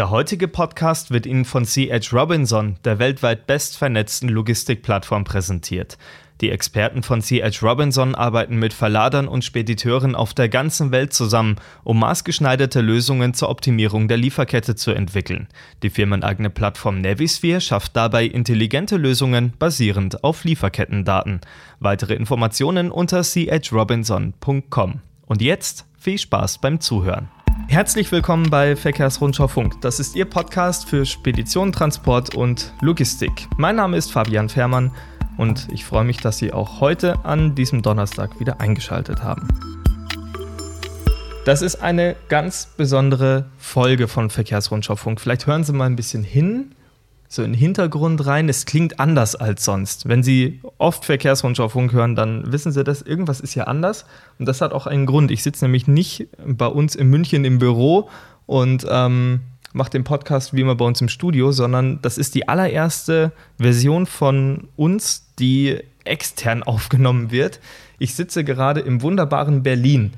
[0.00, 2.16] Der heutige Podcast wird Ihnen von C.H.
[2.16, 5.98] Robinson, der weltweit bestvernetzten Logistikplattform, präsentiert.
[6.40, 7.60] Die Experten von C.H.
[7.60, 13.50] Robinson arbeiten mit Verladern und Spediteuren auf der ganzen Welt zusammen, um maßgeschneiderte Lösungen zur
[13.50, 15.48] Optimierung der Lieferkette zu entwickeln.
[15.82, 21.42] Die firmeneigene Plattform Navisphere schafft dabei intelligente Lösungen basierend auf Lieferkettendaten.
[21.78, 25.00] Weitere Informationen unter chrobinson.com.
[25.26, 27.28] Und jetzt viel Spaß beim Zuhören.
[27.70, 29.80] Herzlich willkommen bei Verkehrsrundschau Funk.
[29.80, 33.46] Das ist Ihr Podcast für Spedition, Transport und Logistik.
[33.58, 34.90] Mein Name ist Fabian Fährmann
[35.38, 39.46] und ich freue mich, dass Sie auch heute an diesem Donnerstag wieder eingeschaltet haben.
[41.44, 45.20] Das ist eine ganz besondere Folge von Verkehrsrundschau Funk.
[45.20, 46.74] Vielleicht hören Sie mal ein bisschen hin
[47.32, 48.48] so in den Hintergrund rein.
[48.48, 50.08] Es klingt anders als sonst.
[50.08, 54.04] Wenn Sie oft Verkehrsrundschau Funk hören, dann wissen Sie das, irgendwas ist ja anders.
[54.40, 55.30] Und das hat auch einen Grund.
[55.30, 58.10] Ich sitze nämlich nicht bei uns in München im Büro
[58.46, 62.48] und ähm, mache den Podcast wie immer bei uns im Studio, sondern das ist die
[62.48, 67.60] allererste Version von uns, die extern aufgenommen wird.
[68.00, 70.14] Ich sitze gerade im wunderbaren Berlin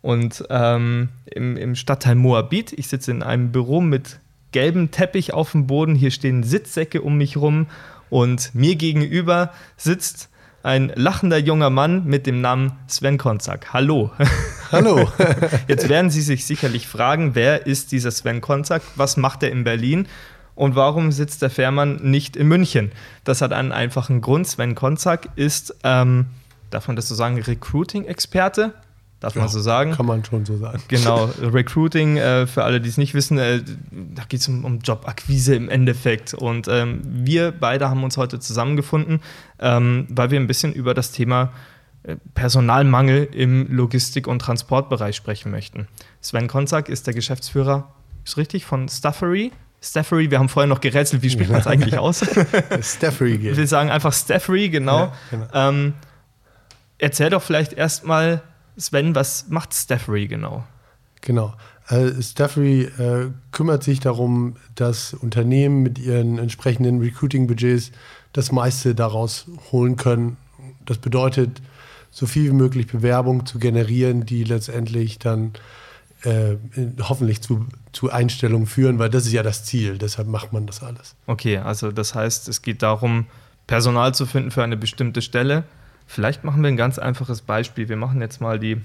[0.00, 2.72] und ähm, im, im Stadtteil Moabit.
[2.72, 4.20] Ich sitze in einem Büro mit
[4.52, 5.94] gelben Teppich auf dem Boden.
[5.94, 7.66] Hier stehen Sitzsäcke um mich rum.
[8.10, 10.28] Und mir gegenüber sitzt
[10.62, 13.72] ein lachender junger Mann mit dem Namen Sven Konzak.
[13.72, 14.12] Hallo.
[14.72, 15.10] Hallo.
[15.68, 18.82] Jetzt werden Sie sich sicherlich fragen, wer ist dieser Sven Konzak?
[18.96, 20.06] Was macht er in Berlin?
[20.54, 22.92] Und warum sitzt der Fährmann nicht in München?
[23.24, 24.46] Das hat einen einfachen Grund.
[24.46, 26.26] Sven Konzak ist, ähm,
[26.70, 28.74] darf man das so sagen, Recruiting-Experte
[29.22, 29.92] darf ja, man so sagen.
[29.92, 30.82] Kann man schon so sagen.
[30.88, 34.80] Genau, Recruiting, äh, für alle, die es nicht wissen, äh, da geht es um, um,
[34.80, 36.34] Jobakquise im Endeffekt.
[36.34, 39.20] Und ähm, wir beide haben uns heute zusammengefunden,
[39.60, 41.52] ähm, weil wir ein bisschen über das Thema
[42.02, 45.86] äh, Personalmangel im Logistik- und Transportbereich sprechen möchten.
[46.20, 49.52] Sven Konzak ist der Geschäftsführer, ist richtig, von Staffery.
[49.80, 52.24] Staffery, wir haben vorher noch gerätselt, wie spricht man es eigentlich aus?
[52.80, 53.40] Staffery.
[53.40, 54.98] Wir sagen einfach Staffery, genau.
[54.98, 55.46] Ja, genau.
[55.54, 55.94] Ähm,
[56.98, 58.42] erzähl doch vielleicht erstmal,
[58.76, 60.64] Sven, was macht Staffery genau?
[61.20, 61.54] Genau.
[61.88, 67.92] Äh, Staffery äh, kümmert sich darum, dass Unternehmen mit ihren entsprechenden Recruiting-Budgets
[68.32, 70.36] das meiste daraus holen können.
[70.84, 71.60] Das bedeutet,
[72.10, 75.52] so viel wie möglich Bewerbung zu generieren, die letztendlich dann
[76.24, 76.56] äh,
[77.00, 79.98] hoffentlich zu, zu Einstellungen führen, weil das ist ja das Ziel.
[79.98, 81.14] Deshalb macht man das alles.
[81.26, 83.26] Okay, also das heißt, es geht darum,
[83.66, 85.64] Personal zu finden für eine bestimmte Stelle
[86.12, 87.88] Vielleicht machen wir ein ganz einfaches Beispiel.
[87.88, 88.76] Wir machen jetzt mal die,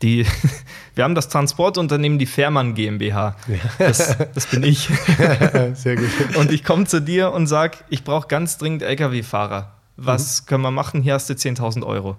[0.00, 0.24] die
[0.94, 3.36] wir haben das Transportunternehmen die Fährmann GmbH.
[3.78, 4.88] Das, das bin ich.
[5.74, 6.36] Sehr gut.
[6.36, 9.74] Und ich komme zu dir und sage, ich brauche ganz dringend Lkw-Fahrer.
[9.98, 10.46] Was mhm.
[10.46, 11.02] können wir machen?
[11.02, 12.16] Hier hast du 10.000 Euro.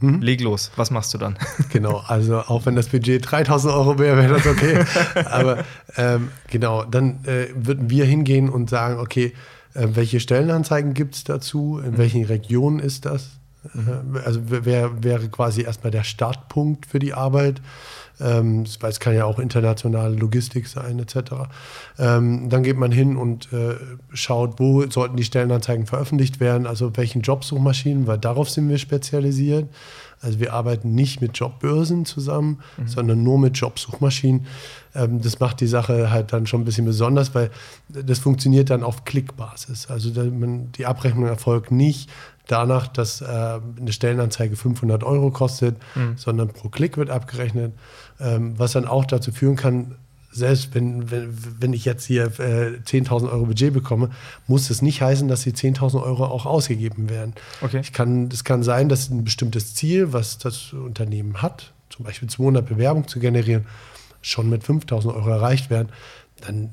[0.00, 0.20] Mhm.
[0.20, 1.38] Leg los, was machst du dann?
[1.72, 4.84] Genau, also auch wenn das Budget 3000 Euro wäre, wäre das okay.
[5.26, 5.64] Aber
[5.96, 9.32] ähm, genau, dann äh, würden wir hingehen und sagen, okay,
[9.74, 11.78] äh, welche Stellenanzeigen gibt es dazu?
[11.78, 11.98] In mhm.
[11.98, 13.39] welchen Regionen ist das?
[13.74, 14.18] Mhm.
[14.24, 17.60] Also wäre wär quasi erstmal der Startpunkt für die Arbeit.
[18.20, 21.32] Ähm, es kann ja auch internationale Logistik sein, etc.
[21.98, 23.76] Ähm, dann geht man hin und äh,
[24.12, 29.68] schaut, wo sollten die Stellenanzeigen veröffentlicht werden, also welchen Jobsuchmaschinen, weil darauf sind wir spezialisiert.
[30.20, 32.88] Also wir arbeiten nicht mit Jobbörsen zusammen, mhm.
[32.88, 34.46] sondern nur mit Jobsuchmaschinen.
[34.94, 37.50] Ähm, das macht die Sache halt dann schon ein bisschen besonders, weil
[37.88, 39.88] das funktioniert dann auf Klickbasis.
[39.88, 42.10] Also die Abrechnung erfolgt nicht
[42.46, 46.16] danach, dass äh, eine Stellenanzeige 500 Euro kostet, mhm.
[46.16, 47.72] sondern pro Klick wird abgerechnet,
[48.18, 49.96] ähm, was dann auch dazu führen kann,
[50.30, 54.10] selbst wenn, wenn, wenn ich jetzt hier äh, 10.000 Euro Budget bekomme,
[54.46, 57.34] muss das nicht heißen, dass die 10.000 Euro auch ausgegeben werden.
[57.60, 57.80] Okay.
[57.80, 62.28] Ich kann, es kann sein, dass ein bestimmtes Ziel, was das Unternehmen hat, zum Beispiel
[62.28, 63.66] 200 Bewerbungen zu generieren,
[64.22, 65.88] schon mit 5.000 Euro erreicht werden.
[66.40, 66.70] Dann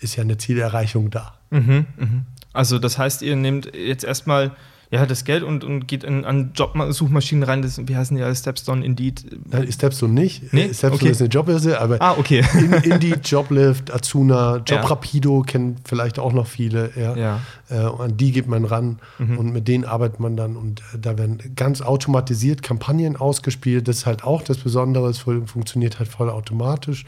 [0.00, 1.34] ist ja eine Zielerreichung da.
[1.50, 2.08] Mhm, mh.
[2.52, 4.52] Also das heißt, ihr nehmt jetzt erstmal
[4.90, 7.60] ja, das Geld und, und geht in, an Jobsuchmaschinen rein.
[7.60, 8.34] Das, wie heißen die alle?
[8.34, 9.22] Stepstone, Indeed?
[9.50, 10.50] Nein, Stepstone nicht.
[10.54, 10.72] Nee?
[10.72, 11.10] Stepstone okay.
[11.10, 12.42] ist eine Jobbörse, aber ah, okay.
[12.82, 15.44] Indeed, Joblift, Azuna, Jobrapido ja.
[15.44, 16.90] kennen vielleicht auch noch viele.
[16.96, 17.16] Ja.
[17.16, 17.40] ja.
[17.68, 19.38] Äh, an die geht man ran mhm.
[19.38, 20.56] und mit denen arbeitet man dann.
[20.56, 23.88] Und äh, da werden ganz automatisiert Kampagnen ausgespielt.
[23.88, 25.10] Das ist halt auch das Besondere.
[25.10, 27.04] Es funktioniert halt voll automatisch.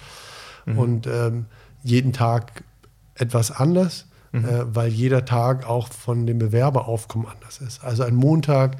[0.66, 0.78] Mhm.
[0.78, 1.46] Und ähm,
[1.82, 2.62] jeden Tag
[3.14, 4.44] etwas anders mhm.
[4.44, 7.82] äh, weil jeder Tag auch von dem Bewerberaufkommen anders ist.
[7.84, 8.76] Also ein Montag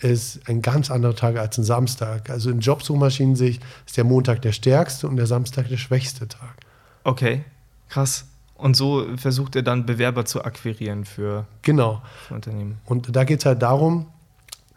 [0.00, 2.30] ist ein ganz anderer Tag als ein Samstag.
[2.30, 6.56] Also in Jobsuchmaschinensicht ist der Montag der stärkste und der Samstag der schwächste Tag.
[7.04, 7.44] Okay,
[7.88, 8.26] krass.
[8.54, 12.02] Und so versucht er dann Bewerber zu akquirieren für, genau.
[12.28, 12.78] für Unternehmen.
[12.84, 14.06] Und da geht es halt darum,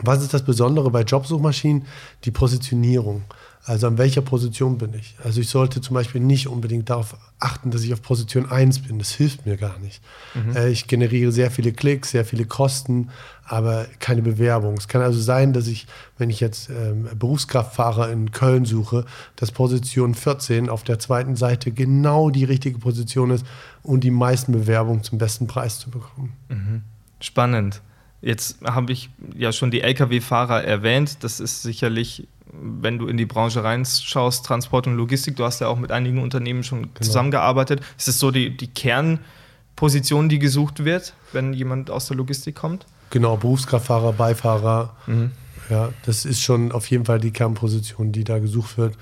[0.01, 1.86] Was ist das Besondere bei Jobsuchmaschinen?
[2.24, 3.24] Die Positionierung.
[3.66, 5.16] Also an welcher Position bin ich?
[5.24, 9.00] Also ich sollte zum Beispiel nicht unbedingt darauf achten, dass ich auf Position 1 bin.
[9.00, 10.01] Das hilft mir gar nicht.
[10.34, 10.56] Mhm.
[10.56, 13.10] Äh, ich generiere sehr viele Klicks, sehr viele Kosten,
[13.45, 14.75] aber keine Bewerbung.
[14.75, 15.88] Es kann also sein, dass ich,
[16.18, 19.06] wenn ich jetzt ähm, Berufskraftfahrer in Köln suche,
[19.38, 23.45] dass Position 14 auf der zweiten Seite genau die richtige Position ist
[23.81, 26.34] und die meisten Bewerbungen zum besten Preis zu bekommen.
[26.50, 26.81] Mhm.
[27.22, 27.81] Spannend.
[28.23, 31.23] Jetzt habe ich ja schon die Lkw-Fahrer erwähnt.
[31.23, 35.67] Das ist sicherlich wenn du in die Branche reinschaust, Transport und Logistik, du hast ja
[35.67, 36.93] auch mit einigen Unternehmen schon genau.
[37.01, 37.81] zusammengearbeitet.
[37.97, 42.85] Ist es so die, die Kernposition, die gesucht wird, wenn jemand aus der Logistik kommt?
[43.09, 44.95] Genau, Berufskraftfahrer, Beifahrer.
[45.07, 45.31] Mhm.
[45.69, 48.97] Ja, das ist schon auf jeden Fall die Kernposition, die da gesucht wird.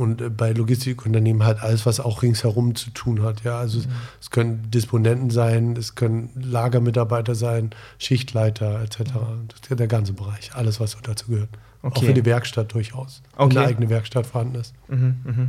[0.00, 3.44] Und äh, bei Logistikunternehmen halt alles, was auch ringsherum zu tun hat.
[3.44, 3.92] Ja, also mhm.
[4.18, 8.96] es können Disponenten sein, es können Lagermitarbeiter sein, Schichtleiter etc.
[9.48, 11.50] Das ist der ganze Bereich, alles, was dazu gehört.
[11.82, 11.98] Okay.
[11.98, 13.20] Auch für die Werkstatt durchaus.
[13.36, 13.50] Okay.
[13.50, 14.74] Wenn eine eigene Werkstatt vorhanden ist.
[14.88, 15.46] Mhm, mh.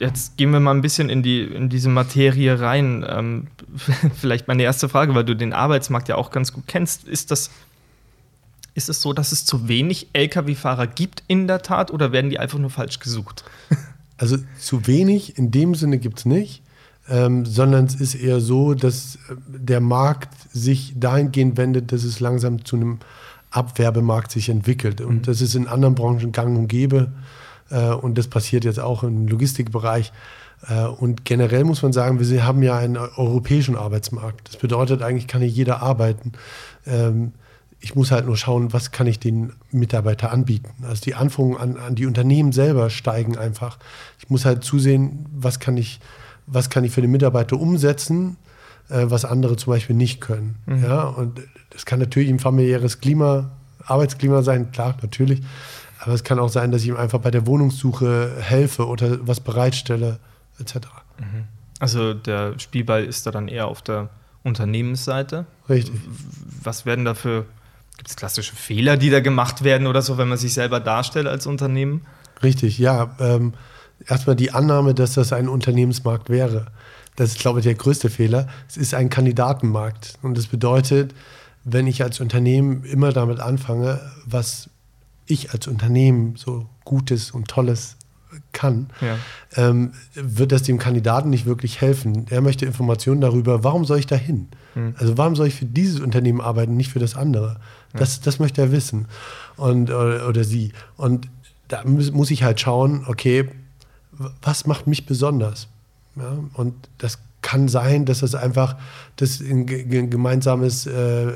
[0.00, 3.04] Jetzt gehen wir mal ein bisschen in, die, in diese Materie rein.
[3.08, 3.46] Ähm,
[4.14, 7.06] vielleicht meine erste Frage, weil du den Arbeitsmarkt ja auch ganz gut kennst.
[7.06, 7.50] Ist das,
[8.74, 12.38] ist es so, dass es zu wenig Lkw-Fahrer gibt in der Tat oder werden die
[12.38, 13.44] einfach nur falsch gesucht?
[14.18, 16.62] Also zu wenig in dem Sinne gibt es nicht,
[17.08, 22.20] ähm, sondern es ist eher so, dass äh, der Markt sich dahingehend wendet, dass es
[22.20, 22.98] langsam zu einem
[23.50, 25.00] Abwerbemarkt sich entwickelt.
[25.00, 25.22] Und mhm.
[25.22, 27.10] das ist in anderen Branchen gang und gäbe.
[27.70, 30.12] Äh, und das passiert jetzt auch im Logistikbereich.
[30.68, 34.48] Äh, und generell muss man sagen, wir haben ja einen europäischen Arbeitsmarkt.
[34.48, 36.32] Das bedeutet, eigentlich kann hier jeder arbeiten.
[36.86, 37.32] Ähm,
[37.82, 40.70] ich muss halt nur schauen, was kann ich den Mitarbeiter anbieten.
[40.84, 43.78] Also die Anforderungen an, an die Unternehmen selber steigen einfach.
[44.20, 46.00] Ich muss halt zusehen, was kann ich,
[46.46, 48.36] was kann ich für den Mitarbeiter umsetzen,
[48.88, 50.56] äh, was andere zum Beispiel nicht können.
[50.66, 50.84] Mhm.
[50.84, 51.40] Ja, und
[51.70, 53.50] das kann natürlich ein familiäres Klima,
[53.84, 55.42] Arbeitsklima sein, klar, natürlich.
[55.98, 59.40] Aber es kann auch sein, dass ich ihm einfach bei der Wohnungssuche helfe oder was
[59.40, 60.20] bereitstelle,
[60.60, 60.76] etc.
[61.18, 61.44] Mhm.
[61.80, 64.08] Also der Spielball ist da dann eher auf der
[64.44, 65.46] Unternehmensseite.
[65.68, 66.00] Richtig.
[66.62, 67.44] Was werden da für,
[67.96, 71.26] gibt es klassische Fehler, die da gemacht werden oder so, wenn man sich selber darstellt
[71.26, 72.06] als Unternehmen?
[72.42, 73.14] Richtig, ja.
[73.20, 73.54] Ähm,
[74.06, 76.66] erstmal die Annahme, dass das ein Unternehmensmarkt wäre.
[77.16, 78.48] Das ist, glaube ich, der größte Fehler.
[78.68, 80.14] Es ist ein Kandidatenmarkt.
[80.22, 81.14] Und das bedeutet,
[81.64, 84.70] wenn ich als Unternehmen immer damit anfange, was
[85.26, 87.96] ich als Unternehmen so Gutes und Tolles
[88.52, 89.16] kann, ja.
[89.56, 92.26] ähm, wird das dem Kandidaten nicht wirklich helfen.
[92.30, 94.48] Er möchte Informationen darüber, warum soll ich da hin?
[94.74, 94.94] Mhm.
[94.98, 97.60] Also warum soll ich für dieses Unternehmen arbeiten, nicht für das andere?
[97.92, 98.22] Das, ja.
[98.24, 99.06] das möchte er wissen
[99.56, 100.72] und, oder, oder sie.
[100.96, 101.28] Und
[101.68, 103.48] da muss, muss ich halt schauen, okay,
[104.42, 105.68] was macht mich besonders?
[106.16, 108.76] Ja, und das kann sein, dass das einfach
[109.16, 111.32] das ein gemeinsames äh,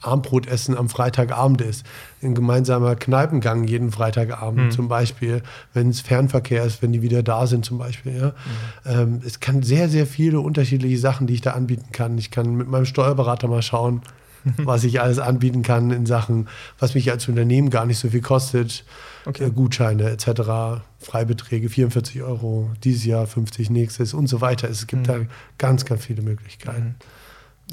[0.00, 1.84] Armbrotessen am Freitagabend ist.
[2.22, 4.70] Ein gemeinsamer Kneipengang jeden Freitagabend mhm.
[4.70, 5.42] zum Beispiel,
[5.74, 8.16] wenn es Fernverkehr ist, wenn die wieder da sind zum Beispiel.
[8.16, 8.28] Ja.
[8.28, 9.00] Mhm.
[9.00, 12.16] Ähm, es kann sehr, sehr viele unterschiedliche Sachen, die ich da anbieten kann.
[12.18, 14.02] Ich kann mit meinem Steuerberater mal schauen,
[14.58, 16.48] was ich alles anbieten kann in Sachen,
[16.78, 18.84] was mich als Unternehmen gar nicht so viel kostet.
[19.26, 19.44] Okay.
[19.44, 24.68] Äh, Gutscheine etc., Freibeträge 44 Euro, dieses Jahr 50, nächstes und so weiter.
[24.70, 25.06] Es gibt mhm.
[25.06, 25.16] da
[25.58, 26.94] ganz, ganz viele Möglichkeiten.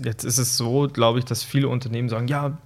[0.03, 2.57] Jetzt ist es so, glaube ich, dass viele Unternehmen sagen, ja,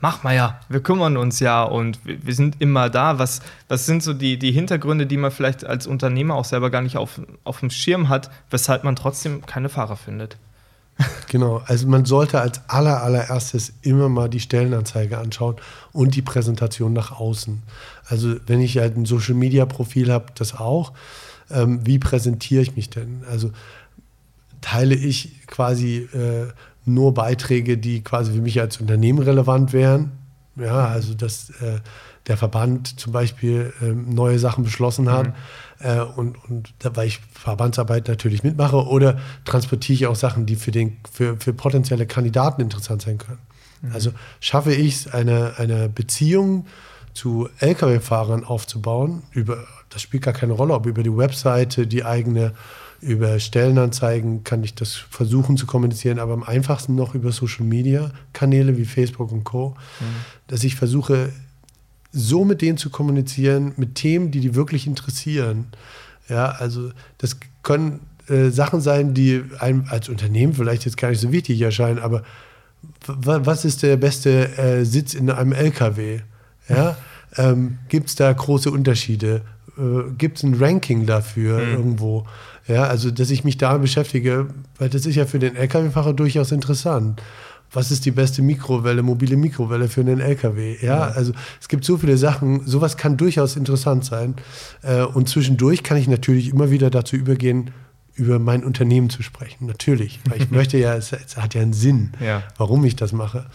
[0.00, 3.18] mach mal ja, wir kümmern uns ja und wir, sind immer da.
[3.18, 6.82] Was, was sind so die, die Hintergründe, die man vielleicht als Unternehmer auch selber gar
[6.82, 10.36] nicht auf, auf dem Schirm hat, weshalb man trotzdem keine Fahrer findet?
[11.28, 15.56] Genau, also man sollte als aller, allererstes immer mal die Stellenanzeige anschauen
[15.92, 17.62] und die Präsentation nach außen.
[18.06, 20.92] Also wenn ich halt ein Social-Media-Profil habe, das auch.
[21.50, 23.24] Ähm, wie präsentiere ich mich denn?
[23.30, 23.50] Also
[24.60, 26.48] teile ich quasi äh,
[26.84, 30.12] nur Beiträge, die quasi für mich als Unternehmen relevant wären.
[30.56, 31.80] Ja, also dass äh,
[32.26, 35.28] der Verband zum Beispiel äh, neue Sachen beschlossen hat.
[35.28, 35.34] Mhm
[35.80, 40.70] äh, und, und weil ich Verbandsarbeit natürlich mitmache oder transportiere ich auch Sachen, die für,
[40.70, 43.38] den, für, für potenzielle Kandidaten interessant sein können.
[43.82, 43.92] Mhm.
[43.92, 44.10] Also
[44.40, 46.66] schaffe ich es, eine, eine Beziehung
[47.12, 52.52] zu Lkw-Fahrern aufzubauen, über, das spielt gar keine Rolle, ob über die Webseite, die eigene,
[53.00, 58.10] über Stellenanzeigen kann ich das versuchen zu kommunizieren, aber am einfachsten noch über Social Media
[58.32, 59.76] Kanäle wie Facebook und Co.
[60.00, 60.04] Mhm.
[60.48, 61.30] Dass ich versuche,
[62.12, 65.66] so mit denen zu kommunizieren, mit Themen, die die wirklich interessieren.
[66.28, 71.20] Ja, also das können äh, Sachen sein, die einem als Unternehmen vielleicht jetzt gar nicht
[71.20, 72.22] so wichtig erscheinen, aber
[73.06, 76.20] was ist der beste äh, Sitz in einem LKW?
[76.68, 76.96] Ja?
[77.38, 79.42] Ähm, Gibt es da große Unterschiede?
[79.76, 81.72] Äh, Gibt es ein Ranking dafür mhm.
[81.72, 82.26] irgendwo?
[82.68, 86.52] Ja, also dass ich mich da beschäftige, weil das ist ja für den LKW-Fahrer durchaus
[86.52, 87.22] interessant
[87.72, 90.76] was ist die beste Mikrowelle, mobile Mikrowelle für einen LKW?
[90.80, 91.00] Ja, ja.
[91.08, 94.34] also es gibt so viele Sachen, sowas kann durchaus interessant sein.
[94.82, 97.70] Äh, und zwischendurch kann ich natürlich immer wieder dazu übergehen,
[98.14, 99.66] über mein Unternehmen zu sprechen.
[99.66, 102.42] Natürlich, weil ich möchte ja, es, es, hat ja einen Sinn, ja.
[102.56, 103.46] warum ich das mache.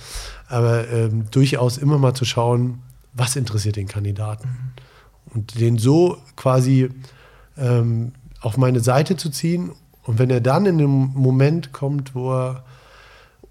[0.48, 2.80] Aber ähm, durchaus immer mal zu schauen,
[3.14, 4.74] was interessiert den Kandidaten.
[5.34, 6.90] Und den so quasi
[7.58, 8.12] ähm,
[8.42, 9.72] auf meine Seite zu ziehen.
[10.04, 12.64] Und wenn er dann in einem Moment kommt, wo er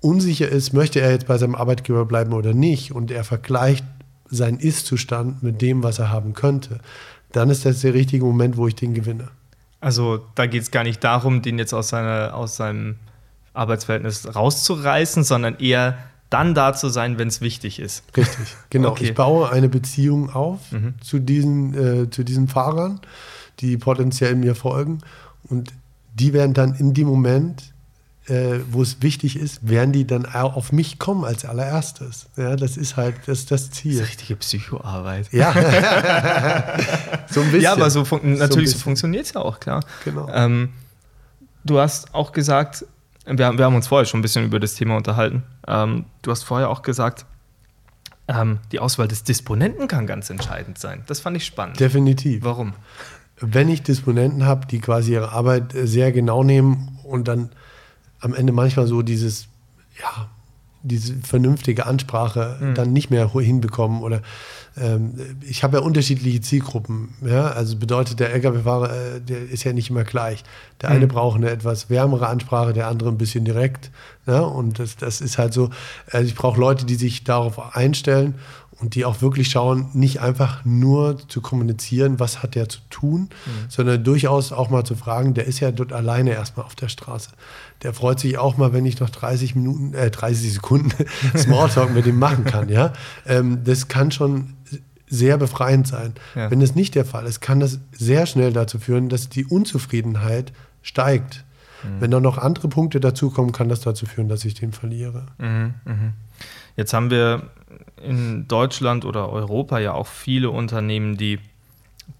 [0.00, 3.85] unsicher ist, möchte er jetzt bei seinem Arbeitgeber bleiben oder nicht, und er vergleicht
[4.28, 6.78] seinen Ist-Zustand mit dem, was er haben könnte,
[7.32, 9.28] dann ist das der richtige Moment, wo ich den gewinne.
[9.80, 12.97] Also da geht es gar nicht darum, den jetzt aus, seiner, aus seinem
[13.54, 18.04] Arbeitsverhältnis rauszureißen, sondern eher dann da zu sein, wenn es wichtig ist.
[18.16, 18.90] Richtig, genau.
[18.90, 19.04] Okay.
[19.04, 20.94] Ich baue eine Beziehung auf mhm.
[21.00, 23.00] zu, diesen, äh, zu diesen Fahrern,
[23.59, 25.00] die potenziell mir folgen.
[25.49, 25.73] Und
[26.14, 27.73] die werden dann in dem Moment
[28.30, 32.28] äh, wo es wichtig ist, werden die dann auch auf mich kommen als allererstes.
[32.37, 33.99] Ja, das ist halt das, das Ziel.
[33.99, 35.33] Das ist richtige Psychoarbeit.
[35.33, 35.52] Ja.
[37.28, 37.62] so ein bisschen.
[37.62, 39.83] Ja, aber so natürlich so, so funktioniert es ja auch, klar.
[40.04, 40.28] Genau.
[40.33, 40.69] Ähm,
[41.64, 42.85] du hast auch gesagt,
[43.26, 45.42] wir, wir, haben uns vorher schon ein bisschen über das Thema unterhalten.
[45.66, 47.26] Ähm, du hast vorher auch gesagt,
[48.28, 51.02] ähm, die Auswahl des Disponenten kann ganz entscheidend sein.
[51.09, 51.80] Das fand ich spannend.
[51.80, 52.45] Definitiv.
[52.45, 52.75] Warum?
[53.40, 57.50] Wenn ich Disponenten habe, die quasi ihre Arbeit sehr genau nehmen und dann
[58.20, 59.49] am Ende manchmal so dieses,
[60.00, 60.28] ja,
[60.82, 62.75] diese vernünftige Ansprache mhm.
[62.75, 64.23] dann nicht mehr hinbekommen oder
[64.78, 69.73] ähm, ich habe ja unterschiedliche Zielgruppen, ja, also bedeutet der LKW-Fahrer, äh, der ist ja
[69.73, 70.42] nicht immer gleich.
[70.80, 71.11] Der eine mhm.
[71.11, 73.90] braucht eine etwas wärmere Ansprache, der andere ein bisschen direkt,
[74.26, 75.70] ja, und das, das ist halt so,
[76.11, 78.35] also ich brauche Leute, die sich darauf einstellen
[78.80, 83.20] und die auch wirklich schauen, nicht einfach nur zu kommunizieren, was hat der zu tun,
[83.20, 83.68] mhm.
[83.68, 87.30] sondern durchaus auch mal zu fragen, der ist ja dort alleine erstmal auf der Straße.
[87.82, 90.92] Der freut sich auch mal, wenn ich noch 30 Minuten, äh, 30 Sekunden
[91.37, 92.92] Smalltalk mit ihm machen kann, ja.
[93.26, 94.54] Ähm, das kann schon
[95.06, 96.14] sehr befreiend sein.
[96.34, 96.50] Ja.
[96.50, 100.52] Wenn das nicht der Fall ist, kann das sehr schnell dazu führen, dass die Unzufriedenheit
[100.82, 101.44] steigt.
[101.82, 102.00] Mhm.
[102.00, 105.26] Wenn dann noch andere Punkte dazukommen, kann das dazu führen, dass ich den verliere.
[105.38, 106.12] Mhm, mh.
[106.76, 107.50] Jetzt haben wir
[108.02, 111.38] in Deutschland oder Europa ja auch viele Unternehmen, die,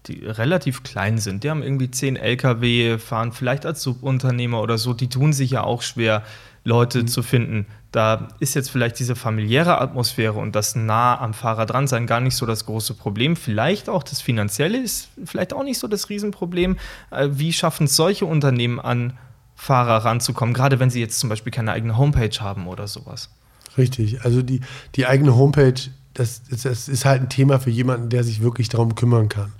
[0.07, 1.43] die relativ klein sind.
[1.43, 4.93] Die haben irgendwie zehn Lkw, fahren vielleicht als Subunternehmer oder so.
[4.93, 6.23] Die tun sich ja auch schwer,
[6.63, 7.07] Leute mhm.
[7.07, 7.65] zu finden.
[7.91, 12.21] Da ist jetzt vielleicht diese familiäre Atmosphäre und das nah am Fahrer dran sein gar
[12.21, 13.35] nicht so das große Problem.
[13.35, 16.77] Vielleicht auch das Finanzielle ist vielleicht auch nicht so das Riesenproblem.
[17.09, 19.17] Äh, wie schaffen es solche Unternehmen an,
[19.55, 23.29] Fahrer ranzukommen, gerade wenn sie jetzt zum Beispiel keine eigene Homepage haben oder sowas?
[23.77, 24.23] Richtig.
[24.23, 24.61] Also die,
[24.95, 25.79] die eigene Homepage,
[26.13, 29.53] das, das ist halt ein Thema für jemanden, der sich wirklich darum kümmern kann.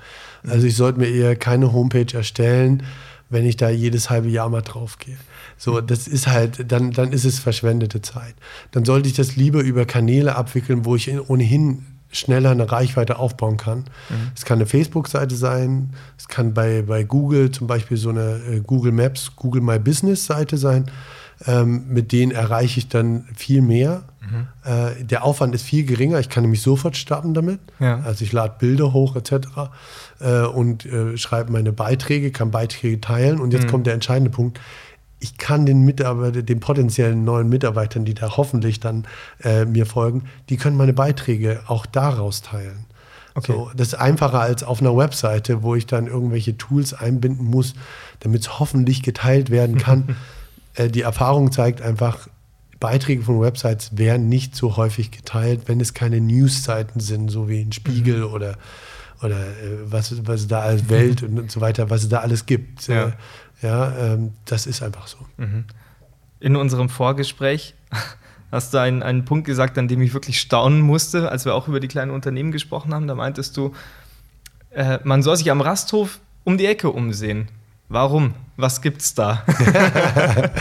[0.48, 2.84] Also ich sollte mir eher keine Homepage erstellen,
[3.30, 5.18] wenn ich da jedes halbe Jahr mal drauf gehe.
[5.58, 8.34] So, das ist halt, dann, dann ist es verschwendete Zeit.
[8.72, 13.56] Dann sollte ich das lieber über Kanäle abwickeln, wo ich ohnehin schneller eine Reichweite aufbauen
[13.56, 13.80] kann.
[14.10, 14.32] Mhm.
[14.36, 18.60] Es kann eine Facebook-Seite sein, es kann bei, bei Google zum Beispiel so eine äh,
[18.60, 20.92] Google Maps, Google My Business-Seite sein
[21.48, 24.04] ähm, mit denen erreiche ich dann viel mehr.
[24.22, 24.48] Mhm.
[24.64, 26.20] Äh, der Aufwand ist viel geringer.
[26.20, 27.60] Ich kann nämlich sofort starten damit.
[27.80, 28.00] Ja.
[28.02, 29.48] Also ich lade Bilder hoch etc.
[30.20, 33.40] Äh, und äh, schreibe meine Beiträge, kann Beiträge teilen.
[33.40, 33.70] Und jetzt mhm.
[33.70, 34.60] kommt der entscheidende Punkt.
[35.20, 39.06] Ich kann den Mitarbeiter, den potenziellen neuen Mitarbeitern, die da hoffentlich dann
[39.44, 42.86] äh, mir folgen, die können meine Beiträge auch daraus teilen.
[43.34, 43.54] Okay.
[43.54, 47.76] So, das ist einfacher als auf einer Webseite, wo ich dann irgendwelche Tools einbinden muss,
[48.20, 50.16] damit es hoffentlich geteilt werden kann.
[50.76, 52.28] Äh, die Erfahrung zeigt einfach,
[52.82, 57.62] Beiträge von Websites werden nicht so häufig geteilt, wenn es keine Newsseiten sind, so wie
[57.62, 58.34] ein Spiegel mhm.
[58.34, 58.58] oder,
[59.22, 62.46] oder äh, was, was da als Welt und, und, so weiter, was es da alles
[62.46, 62.88] gibt.
[62.88, 63.12] Ja, äh,
[63.62, 65.18] ja ähm, das ist einfach so.
[65.38, 65.66] Mhm.
[66.40, 67.76] In unserem Vorgespräch
[68.52, 71.68] hast du einen, einen Punkt gesagt, an dem ich wirklich staunen musste, als wir auch
[71.68, 73.08] über die kleinen Unternehmen gesprochen haben.
[73.08, 73.74] Da meintest du,
[74.72, 77.48] äh, man soll sich am Rasthof um die Ecke umsehen.
[77.92, 78.34] Warum?
[78.56, 79.44] Was gibt's da?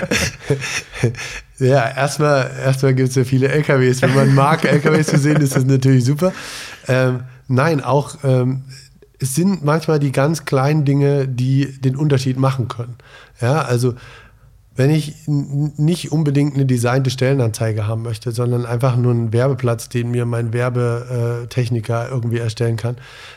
[1.60, 4.02] ja, erstmal, erstmal gibt es ja viele LKWs.
[4.02, 6.32] Wenn man mag, LKWs zu sehen, ist das natürlich super.
[6.88, 8.64] Ähm, nein, auch ähm,
[9.20, 12.96] es sind manchmal die ganz kleinen Dinge, die den Unterschied machen können.
[13.40, 13.94] Ja, also
[14.80, 20.10] wenn ich nicht unbedingt eine designte Stellenanzeige haben möchte, sondern einfach nur einen Werbeplatz, den
[20.10, 22.96] mir mein Werbetechniker irgendwie erstellen kann,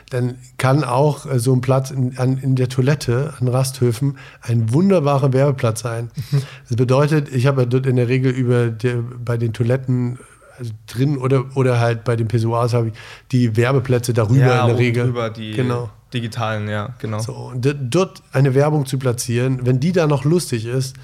[0.09, 5.33] dann kann auch äh, so ein Platz in, in der Toilette an Rasthöfen ein wunderbarer
[5.33, 6.12] Werbeplatz sein.
[6.31, 6.43] Mhm.
[6.69, 10.19] Das bedeutet, ich habe dort in der Regel über die, bei den Toiletten
[10.57, 12.93] also drin oder, oder halt bei den Pessoas habe ich
[13.33, 15.05] die Werbeplätze darüber ja, in der Regel.
[15.07, 15.89] Drüber die genau.
[16.13, 17.19] digitalen, ja, genau.
[17.19, 20.95] So, und dort eine Werbung zu platzieren, wenn die da noch lustig ist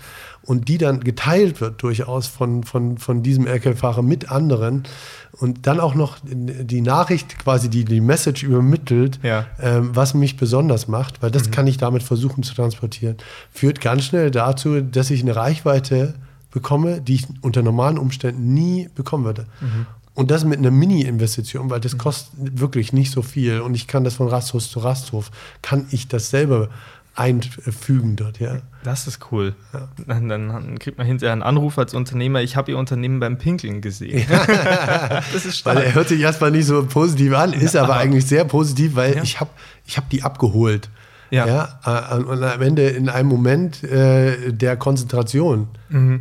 [0.44, 4.84] und die dann geteilt wird durchaus von, von, von diesem Lkw-Fahrer mit anderen
[5.34, 9.46] und dann auch noch die Nachricht quasi, die die Message übermittelt, Ja.
[9.62, 13.18] ähm, was mich besonders macht, weil das kann ich damit versuchen zu transportieren,
[13.52, 16.16] führt ganz schnell dazu, dass ich eine Reichweite
[16.52, 19.46] bekomme, die ich unter normalen Umständen nie bekommen würde.
[20.16, 24.04] Und das mit einer Mini-Investition, weil das kostet wirklich nicht so viel und ich kann
[24.04, 25.32] das von Rasthof zu Rasthof,
[25.62, 26.70] kann ich das selber
[27.16, 28.58] einfügen dort, ja.
[28.84, 29.54] Das ist cool.
[30.08, 33.82] Dann, dann kriegt man hinterher einen Anruf als Unternehmer, ich habe Ihr Unternehmen beim Pinkeln
[33.82, 34.26] gesehen.
[35.34, 35.96] das ist Weil er stark.
[35.96, 39.24] hört sich erstmal nicht so positiv an, ist aber, aber- eigentlich sehr positiv, weil Ja.
[39.24, 39.50] ich habe
[39.86, 40.90] ich hab die abgeholt.
[41.32, 41.80] Ja.
[41.86, 45.68] äh, und am Ende in einem Moment äh, der Konzentration.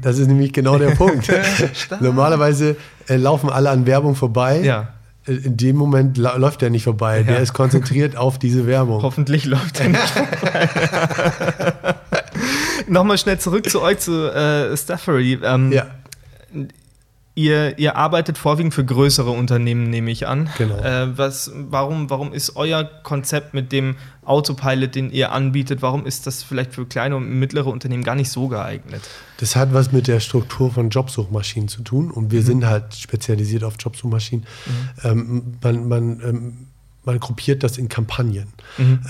[0.02, 1.30] Das ist nämlich genau der Punkt.
[1.75, 2.02] Stark.
[2.02, 2.76] Normalerweise
[3.09, 4.61] äh, laufen alle an Werbung vorbei.
[4.62, 4.88] Ja.
[5.28, 7.23] In dem Moment läuft er nicht vorbei.
[7.23, 7.40] Der Ja.
[7.40, 9.02] ist konzentriert auf diese Werbung.
[9.02, 10.68] Hoffentlich läuft er nicht vorbei.
[12.88, 15.38] Nochmal schnell zurück zu euch, zu äh, Staffery.
[15.42, 15.87] Ähm, Ja,
[17.35, 20.49] ihr, ihr arbeitet vorwiegend für größere Unternehmen, nehme ich an.
[20.58, 20.76] Genau.
[20.78, 23.97] Äh, was, warum, warum ist euer Konzept mit dem
[24.28, 28.30] Autopilot, den ihr anbietet, warum ist das vielleicht für kleine und mittlere Unternehmen gar nicht
[28.30, 29.02] so geeignet?
[29.38, 33.62] das hat was mit der Struktur von Jobsuchmaschinen zu tun und wir sind halt spezialisiert
[33.62, 34.44] auf Jobsuchmaschinen.
[35.04, 36.67] Ähm, man, man, ähm,
[37.05, 38.49] man gruppiert das in Kampagnen.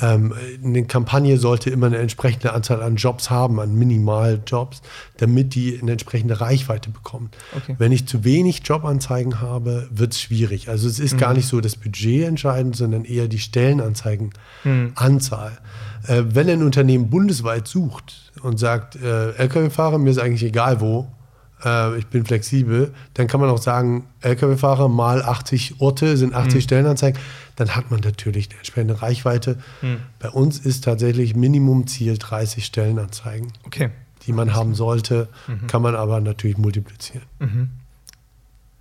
[0.03, 4.83] Ähm, eine Kampagne sollte immer eine entsprechende Anzahl an Jobs haben, an Minimaljobs,
[5.17, 7.31] damit die eine entsprechende Reichweite bekommen.
[7.57, 7.77] Okay.
[7.79, 10.69] Wenn ich zu wenig Jobanzeigen habe, wird es schwierig.
[10.69, 15.59] Also es ist gar nicht so das Budget entscheidend, sondern eher die Stellenanzeigenanzahl.
[16.07, 21.09] Äh, wenn ein Unternehmen bundesweit sucht und sagt, äh, Lkw-Fahrer, mir ist eigentlich egal wo,
[21.99, 27.21] ich bin flexibel, dann kann man auch sagen, Lkw-Fahrer mal 80 Orte sind 80 Stellenanzeigen,
[27.57, 29.59] dann hat man natürlich eine entsprechende Reichweite.
[30.21, 33.91] Bei uns ist tatsächlich Minimumziel 30 Stellenanzeigen, Okay.
[34.27, 35.29] die man haben sollte,
[35.67, 37.23] kann man aber natürlich multiplizieren.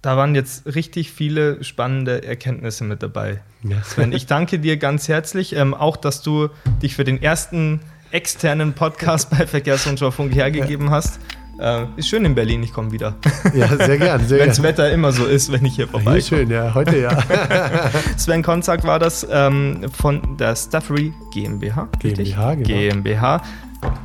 [0.04, 3.42] Da waren jetzt richtig viele spannende Erkenntnisse mit dabei.
[3.64, 3.82] Ja.
[3.84, 5.54] Sven, ich danke dir ganz herzlich.
[5.56, 6.50] Ähm, auch, dass du
[6.84, 7.80] dich für den ersten
[8.12, 11.20] externen Podcast bei Verkehrsrundschau Funk hergegeben hast.
[11.60, 13.16] Äh, ist schön in Berlin, ich komme wieder.
[13.54, 14.28] Ja, sehr gern.
[14.28, 14.62] Sehr Wenn das.
[14.62, 17.18] Wetter immer so ist, wenn ich hier ist schön, ja, heute ja.
[18.18, 21.90] Sven Konzak war das ähm, von der Staffery GmbH.
[22.04, 22.36] richtig?
[22.36, 22.68] GmbH, genau.
[22.68, 23.42] GmbH.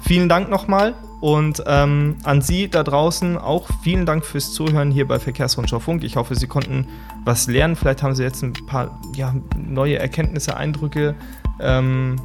[0.01, 5.07] Vielen Dank nochmal und ähm, an Sie da draußen auch vielen Dank fürs Zuhören hier
[5.07, 6.03] bei Verkehrsrundschau Funk.
[6.03, 6.89] Ich hoffe, Sie konnten
[7.25, 7.77] was lernen.
[7.77, 11.15] Vielleicht haben Sie jetzt ein paar ja, neue Erkenntnisse, Eindrücke
[11.61, 12.17] ähm,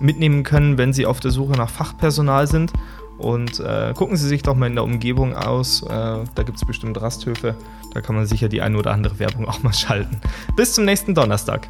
[0.00, 2.72] mitnehmen können, wenn Sie auf der Suche nach Fachpersonal sind.
[3.20, 5.82] Und äh, gucken Sie sich doch mal in der Umgebung aus.
[5.82, 7.54] Äh, da gibt es bestimmt Rasthöfe.
[7.92, 10.20] Da kann man sicher die eine oder andere Werbung auch mal schalten.
[10.56, 11.68] Bis zum nächsten Donnerstag.